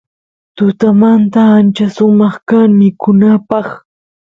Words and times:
tutamanta 0.55 1.39
ancha 1.57 1.85
sumaq 1.95 2.35
kan 2.49 2.69
mikunapaq 2.79 3.67